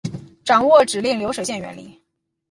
[0.43, 2.01] 掌握指令流水线原理